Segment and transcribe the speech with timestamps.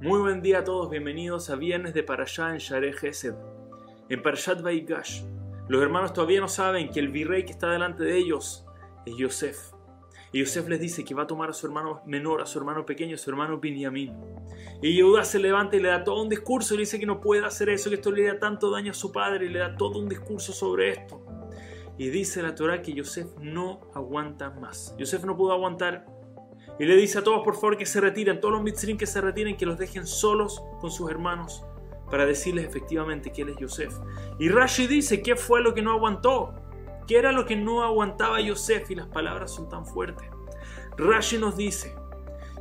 [0.00, 3.34] Muy buen día a todos, bienvenidos a Viernes de Parashá en Share Gesed.
[4.08, 5.24] En Parashat Vaigash,
[5.66, 8.64] los hermanos todavía no saben que el virrey que está delante de ellos
[9.04, 9.72] es Yosef.
[10.30, 12.86] Y Yosef les dice que va a tomar a su hermano menor, a su hermano
[12.86, 14.14] pequeño, a su hermano Binyamin.
[14.80, 17.20] Y Yehuda se levanta y le da todo un discurso y le dice que no
[17.20, 19.76] puede hacer eso, que esto le da tanto daño a su padre y le da
[19.76, 21.24] todo un discurso sobre esto.
[21.98, 24.94] Y dice la Torah que Yosef no aguanta más.
[24.96, 26.06] Yosef no pudo aguantar
[26.78, 29.20] y le dice a todos por favor que se retiren, todos los mitzrim que se
[29.20, 31.64] retiren, que los dejen solos con sus hermanos
[32.10, 33.94] para decirles efectivamente que él es Yosef.
[34.38, 36.54] Y Rashi dice, ¿qué fue lo que no aguantó?
[37.06, 38.90] ¿Qué era lo que no aguantaba Yosef?
[38.90, 40.28] Y las palabras son tan fuertes.
[40.96, 41.94] Rashi nos dice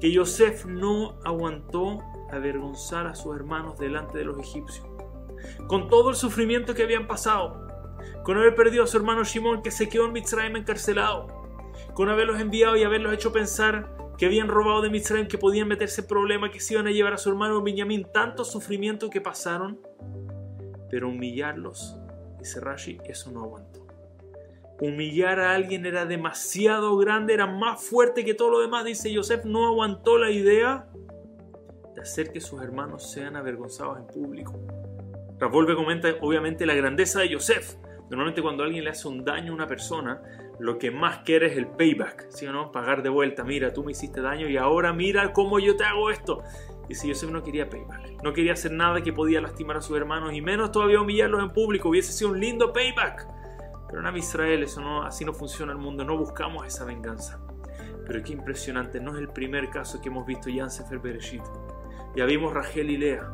[0.00, 1.98] que Yosef no aguantó
[2.30, 4.86] avergonzar a sus hermanos delante de los egipcios.
[5.66, 7.66] Con todo el sufrimiento que habían pasado,
[8.24, 11.26] con haber perdido a su hermano Shimon que se quedó en Mitzrayim encarcelado,
[11.94, 16.02] con haberlos enviado y haberlos hecho pensar que habían robado de Mitzrayim, que podían meterse
[16.02, 19.80] en problemas, que se iban a llevar a su hermano Benjamín, tanto sufrimiento que pasaron,
[20.90, 21.96] pero humillarlos,
[22.38, 23.86] dice Rashi, eso no aguantó.
[24.78, 29.46] Humillar a alguien era demasiado grande, era más fuerte que todo lo demás, dice Yosef,
[29.46, 30.86] no aguantó la idea
[31.94, 34.52] de hacer que sus hermanos sean avergonzados en público.
[35.38, 37.76] Ravolve comenta obviamente la grandeza de Yosef.
[38.10, 40.20] Normalmente cuando alguien le hace un daño a una persona,
[40.60, 42.70] lo que más quiere es el payback, ¿sí o no?
[42.70, 46.10] Pagar de vuelta, mira, tú me hiciste daño y ahora mira cómo yo te hago
[46.10, 46.42] esto.
[46.88, 49.96] Y si Yosef no quería payback, no quería hacer nada que podía lastimar a sus
[49.96, 53.26] hermanos y menos todavía humillarlos en público, hubiese sido un lindo payback.
[53.88, 57.40] Pero en Israel eso no, así no funciona el mundo, no buscamos esa venganza.
[58.06, 61.42] Pero qué impresionante, no es el primer caso que hemos visto ya en Sefer Bereshit.
[62.16, 63.32] Ya vimos Rachel y Lea,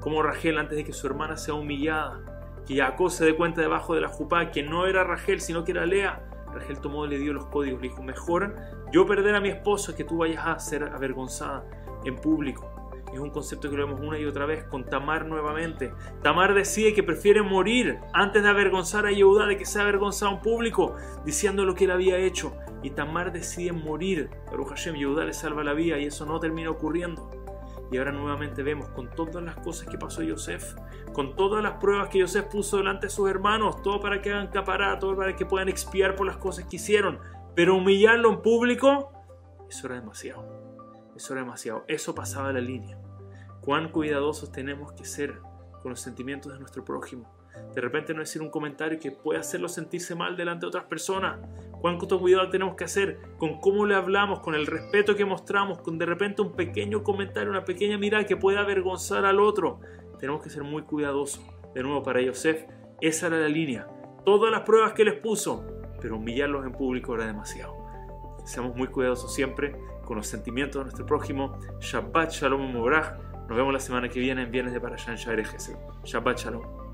[0.00, 2.20] como Rachel antes de que su hermana sea humillada,
[2.66, 5.72] que Jacob se dé cuenta debajo de la jupá que no era Rachel sino que
[5.72, 7.80] era Lea, Rachel tomó y le dio los códigos.
[7.80, 8.54] Le dijo, mejor
[8.92, 11.64] yo perder a mi esposo que tú vayas a ser avergonzada
[12.04, 12.78] en público.
[13.12, 15.92] Es un concepto que lo vemos una y otra vez con Tamar nuevamente.
[16.22, 20.40] Tamar decide que prefiere morir antes de avergonzar a Yehuda, de que sea avergonzado en
[20.40, 20.94] público,
[21.24, 22.54] diciendo lo que él había hecho.
[22.82, 24.28] Y Tamar decide morir.
[24.50, 27.30] Pero Hashem, Yehuda le salva la vida y eso no termina ocurriendo.
[27.90, 30.74] Y ahora nuevamente vemos con todas las cosas que pasó Yosef,
[31.12, 34.48] con todas las pruebas que Yosef puso delante de sus hermanos, todo para que hagan
[34.48, 37.18] capará, todo para que puedan expiar por las cosas que hicieron.
[37.54, 39.12] Pero humillarlo en público,
[39.68, 40.44] eso era demasiado.
[41.16, 41.84] Eso era demasiado.
[41.88, 42.98] Eso pasaba la línea.
[43.60, 45.40] Cuán cuidadosos tenemos que ser
[45.82, 47.28] con los sentimientos de nuestro prójimo.
[47.74, 51.38] De repente no decir un comentario que puede hacerlo sentirse mal delante de otras personas.
[51.80, 55.96] Cuánto cuidado tenemos que hacer con cómo le hablamos, con el respeto que mostramos, con
[55.96, 59.80] de repente un pequeño comentario, una pequeña mirada que pueda avergonzar al otro.
[60.18, 61.44] Tenemos que ser muy cuidadosos.
[61.74, 62.64] De nuevo, para Yosef,
[63.00, 63.86] esa era la línea.
[64.24, 65.64] Todas las pruebas que les puso,
[66.00, 67.76] pero humillarlos en público era demasiado.
[68.44, 71.58] Seamos muy cuidadosos siempre con los sentimientos de nuestro prójimo.
[71.80, 73.18] Shabbat Shalom Mobrach.
[73.48, 76.87] Nos vemos la semana que viene en Viernes de Parashan Shabbat Shalom.